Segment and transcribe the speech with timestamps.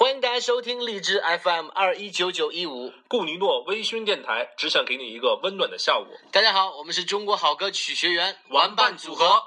[0.00, 2.92] 欢迎大家收听荔枝 FM 二一九九一五。
[3.08, 6.06] 顾尼诺微醺电台只想给你一个温暖的下午。
[6.30, 9.42] 大家好，我们是中国好歌曲学员玩伴组合。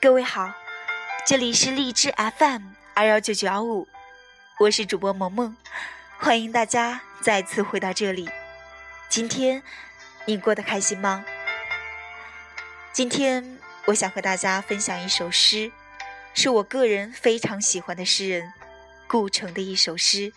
[0.00, 0.52] 各位好，
[1.24, 2.62] 这里是荔枝 FM
[2.94, 3.86] 二幺九九幺五，
[4.58, 5.54] 我是主播萌萌，
[6.18, 8.26] 欢迎大家再次回到这里。
[9.10, 9.62] 今天
[10.24, 11.26] 你过得开心吗？
[12.90, 15.70] 今天我想和大家分享一首诗，
[16.32, 18.54] 是我个人非常喜欢的诗人
[19.06, 20.32] 顾城的一首诗。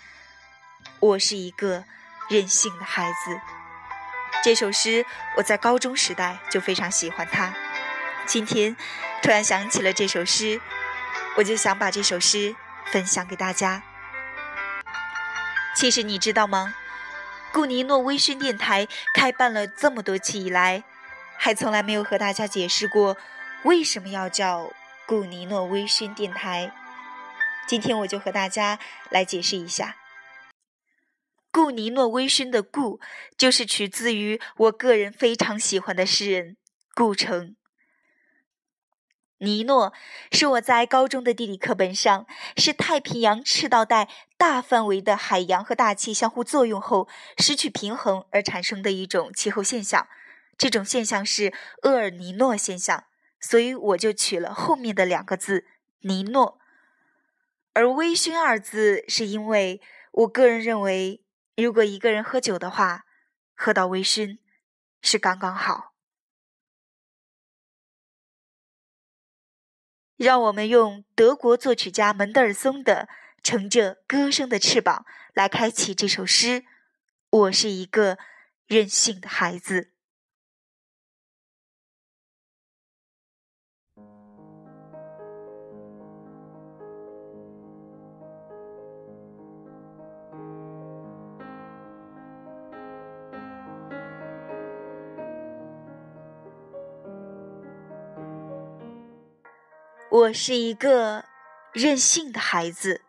[1.00, 1.86] 我是一个
[2.30, 3.40] 任性的孩子。
[4.44, 5.06] 这首诗
[5.38, 7.54] 我在高中时代就非常喜欢它。
[8.26, 8.76] 今天
[9.24, 10.60] 突然想起了这首诗，
[11.38, 12.54] 我就想把这首诗
[12.92, 13.82] 分享给大家。
[15.80, 16.76] 其实你知道吗？
[17.54, 18.86] 顾尼诺微醺电台
[19.16, 20.84] 开办了这么多期以来，
[21.38, 23.16] 还从来没有和大家解释过
[23.64, 24.74] 为什么要叫
[25.08, 26.76] 顾尼诺微醺电台。
[27.66, 28.78] 今天我就和大家
[29.10, 29.96] 来解释一下。
[31.50, 33.00] 顾尼诺微醺的“顾”
[33.38, 36.58] 就是取自于我个人非常喜欢的诗人
[36.94, 37.56] 顾城。
[39.38, 39.94] 尼诺
[40.34, 50.08] 是我在高中的地理课本上，是太平洋赤道带大范围的海洋和大气相互作用后失去平衡而产生的一种气候现象。
[50.58, 53.04] 这种现象是厄尔尼诺现象，
[53.42, 55.66] 所以我就取了后面的两个字
[56.08, 56.58] “尼诺”。
[57.76, 61.22] 而“微醺”二字，是因为我个人认为，
[61.58, 63.04] 如果一个人喝酒的话，
[63.54, 64.38] 喝到微醺
[65.02, 65.94] 是刚刚好。
[70.16, 73.10] 让我们用德国作曲家门德尔松的
[73.50, 76.66] 《乘着歌声的翅膀》来开启这首诗。
[77.32, 78.20] 我是一个
[78.68, 79.90] 任性的孩子。
[100.12, 101.26] 我是一个
[101.74, 103.09] 任性的孩子。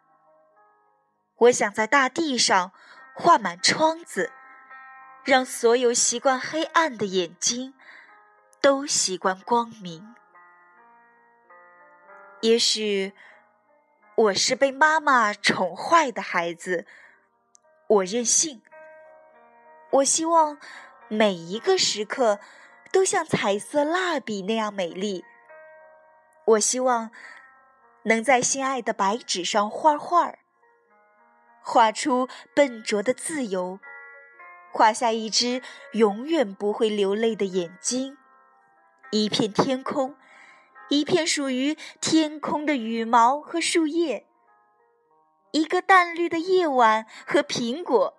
[1.40, 2.72] 我想在大地上
[3.14, 4.30] 画满窗子，
[5.24, 7.72] 让所有习惯黑暗的眼睛
[8.60, 10.14] 都习惯光明。
[12.42, 13.14] 也许
[14.16, 16.86] 我是被妈妈宠坏的孩子，
[17.86, 18.60] 我任性。
[19.92, 20.58] 我希望
[21.08, 22.38] 每一个时刻
[22.92, 25.24] 都像彩色蜡笔那样美丽。
[26.44, 27.10] 我希望
[28.02, 30.34] 能在心爱的白纸上画画，
[31.62, 33.78] 画出笨拙的自由，
[34.72, 35.62] 画下一只
[35.93, 38.16] 永远不会流泪的眼睛，
[39.10, 40.16] 一片天空，
[40.88, 44.26] 一片属于天空的羽毛和树叶，
[45.53, 48.19] 一个淡绿的夜晚和苹果。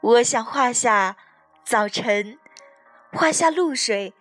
[0.00, 1.16] 我想画下
[1.64, 2.38] 早晨，
[3.12, 4.14] 画下露水。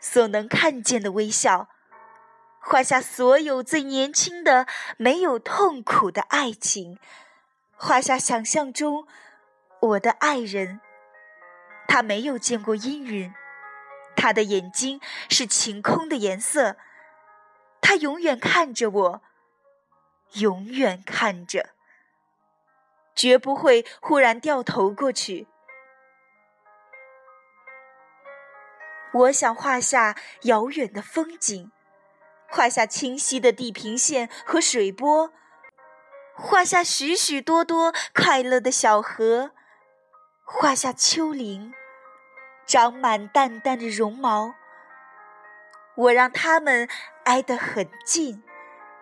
[0.00, 1.68] 所能看见的微笑，
[2.68, 4.66] 画下所有最年轻的、
[4.98, 6.98] 没有痛苦的爱情，
[7.74, 9.08] 画下想象中
[9.80, 10.82] 我的爱人。
[11.86, 13.32] 他没有见过阴云，
[14.14, 16.76] 他的眼睛是晴空的颜色，
[17.80, 19.22] 他永远看着我，
[20.34, 21.70] 永远看着，
[23.14, 25.46] 绝不会忽然掉头过去。
[29.14, 31.72] 我想画下遥远的风景，
[32.50, 35.30] 画下清晰的地平线和水波，
[36.34, 39.50] 画下许许多多快乐的小河，
[40.44, 41.74] 画下丘陵，
[42.66, 44.54] 长满淡淡的绒毛。
[45.94, 46.88] 我让它们
[47.24, 48.42] 挨得很近，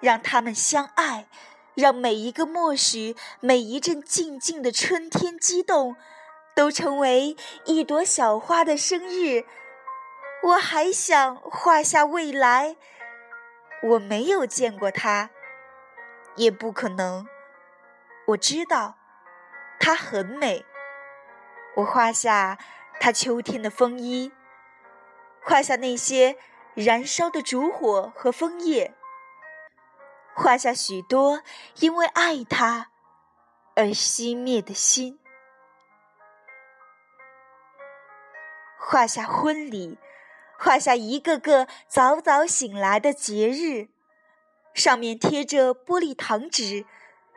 [0.01, 1.27] 让它们相爱，
[1.75, 5.95] 让每一个默许，每一阵静静的春天激动，
[6.55, 9.45] 都成为一朵小花的生日。
[10.43, 12.77] 我还想画下未来，
[13.83, 15.31] 我没有见过它，
[16.35, 17.29] 也不可能。
[18.29, 18.97] 我知道
[19.79, 20.65] 她很美。
[21.77, 22.59] 我画下
[22.99, 24.33] 她秋天的风衣，
[25.43, 26.37] 画下那些
[26.75, 28.95] 燃烧的烛火和枫叶，
[30.35, 31.43] 画下许多
[31.77, 32.91] 因为爱她
[33.77, 35.21] 而熄灭的心，
[38.79, 39.99] 画下婚礼。
[40.59, 43.89] 画下一个个早早醒来的节日，
[44.75, 46.85] 上面贴着玻璃糖纸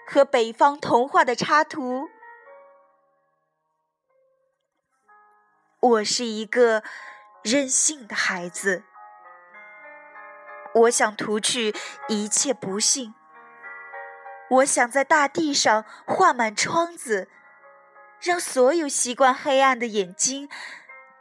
[0.07, 2.09] 和北方童话的插图。
[5.81, 6.83] 我是一个
[7.43, 8.83] 任性的孩子，
[10.73, 11.73] 我想涂去
[12.09, 13.13] 一切不幸，
[14.49, 17.29] 我想在大地上画满窗子，
[18.19, 20.49] 让所有习惯黑暗的眼睛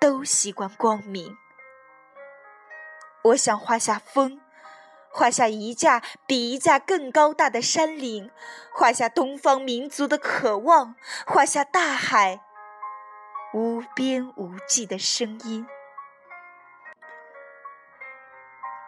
[0.00, 1.36] 都习惯光明。
[3.28, 4.40] 我想画下风，
[5.10, 8.30] 画下一架比一架更高大的山岭，
[8.72, 10.94] 画下东方民族的渴望，
[11.26, 12.40] 画下大海。
[13.54, 15.66] 无边无际的声音，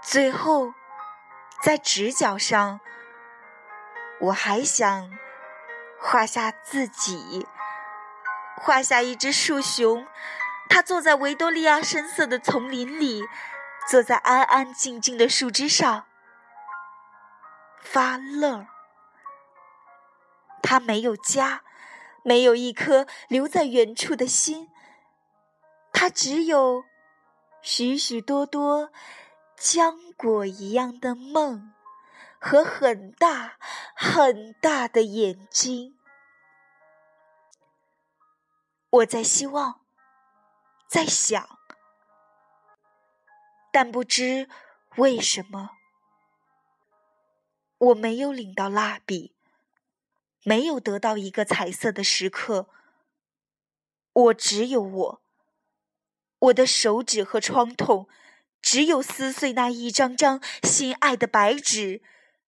[0.03, 0.75] 最后，
[1.63, 2.79] 在直角上，
[4.21, 5.11] 我还想
[5.99, 7.47] 画下自己，
[8.57, 10.07] 画下一只树熊，
[10.69, 13.25] 它坐在维多利亚深色的丛林里，
[13.91, 16.07] 坐在安安静静的树枝上
[17.83, 18.67] 发愣。
[20.63, 21.63] 它没有家。
[22.23, 24.71] 没有一颗留在远处的心，
[25.91, 26.85] 它只有
[27.63, 28.93] 许许多多
[29.59, 31.73] 浆果一样的梦
[32.39, 33.57] 和很大
[33.97, 35.99] 很大的眼睛。
[38.91, 39.81] 我在希望，
[40.87, 41.60] 在想，
[43.73, 44.49] 但不知
[44.97, 45.71] 为什么，
[47.79, 49.35] 我没有领到蜡笔。
[50.43, 52.71] 没有得到一个彩色的时刻，
[54.11, 55.23] 我只有我，
[56.39, 58.09] 我的手指和创痛，
[58.63, 62.01] 只有撕碎那一张张心爱的白纸，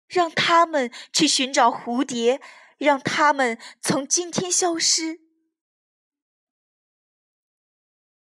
[0.06, 2.42] 让他们去寻找蝴蝶，
[2.76, 5.20] 让他们从今天消失。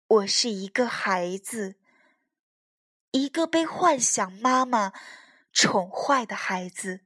[0.06, 1.76] 我是一个孩子，
[3.14, 4.92] 一个被幻想妈妈
[5.52, 7.02] 宠坏的孩子。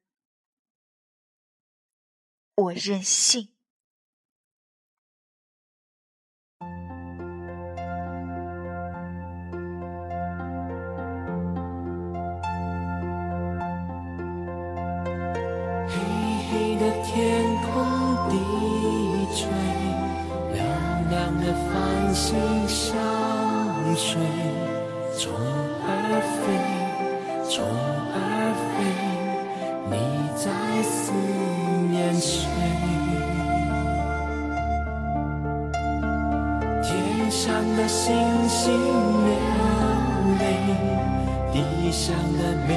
[2.55, 3.51] 我任性。
[15.91, 15.99] 黑
[16.49, 17.85] 黑的天空
[18.31, 18.39] 低
[19.37, 19.45] 垂，
[20.55, 20.65] 亮
[21.11, 22.33] 亮的繁星
[22.67, 22.97] 相
[23.95, 24.19] 随，
[27.59, 27.67] 虫
[28.15, 28.79] 儿飞，
[29.91, 29.93] 你
[30.37, 30.47] 在
[30.85, 31.11] 思
[31.91, 32.15] 念。
[32.15, 32.47] 谁？
[36.85, 37.43] 天上
[37.77, 38.15] 的星
[38.49, 38.71] 星
[39.25, 39.35] 流
[40.39, 40.41] 泪，
[41.53, 42.71] 地上的玫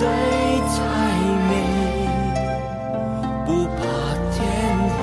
[0.00, 0.80] 对才
[1.50, 1.52] 美，
[3.44, 3.82] 不怕
[4.32, 4.40] 天
[4.96, 4.98] 黑，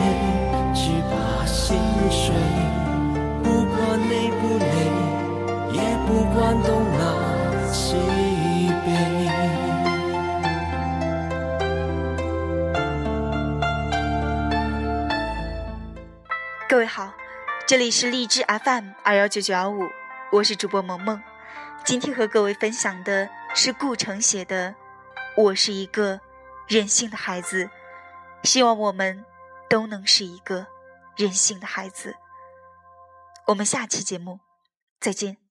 [0.73, 1.77] 只怕心
[2.09, 2.33] 碎。
[3.43, 3.77] 不管
[4.09, 4.65] 累不累，
[5.71, 5.77] 也
[6.07, 6.67] 不管东
[6.97, 6.99] 南
[7.71, 7.85] 西
[8.83, 8.87] 北。
[16.67, 17.13] 各位好，
[17.67, 19.83] 这里是荔枝 FM 二幺九九幺五，
[20.31, 21.21] 我是主播萌萌。
[21.85, 24.71] 今天和各位分享的是顾城写的
[25.37, 26.19] 《我是一个
[26.67, 27.65] 任性的孩子》，
[28.43, 29.23] 希望我们
[29.69, 30.65] 都能是一个
[31.15, 32.15] 任性的孩子。
[33.45, 34.39] 我们下期节目
[34.99, 35.46] 再见。